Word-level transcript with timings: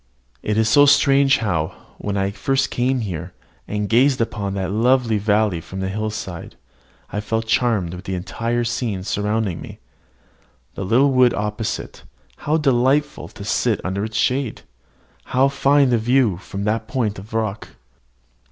It 0.41 0.57
is 0.57 0.67
so 0.67 0.87
strange 0.87 1.37
how, 1.37 1.75
when 1.99 2.17
I 2.17 2.31
came 2.31 3.01
here 3.01 3.33
first, 3.67 3.67
and 3.67 3.87
gazed 3.87 4.19
upon 4.19 4.55
that 4.55 4.71
lovely 4.71 5.19
valley 5.19 5.61
from 5.61 5.79
the 5.79 5.89
hillside, 5.89 6.55
I 7.13 7.19
felt 7.19 7.45
charmed 7.45 7.93
with 7.93 8.05
the 8.05 8.15
entire 8.15 8.63
scene 8.63 9.03
surrounding 9.03 9.61
me. 9.61 9.77
The 10.73 10.83
little 10.85 11.11
wood 11.11 11.35
opposite 11.35 12.01
how 12.37 12.57
delightful 12.57 13.27
to 13.27 13.43
sit 13.45 13.79
under 13.85 14.03
its 14.03 14.17
shade! 14.17 14.63
How 15.25 15.49
fine 15.49 15.91
the 15.91 15.99
view 15.99 16.37
from 16.37 16.63
that 16.63 16.87
point 16.87 17.19
of 17.19 17.31
rock! 17.35 17.67